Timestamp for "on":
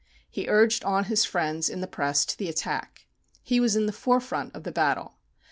0.83-1.03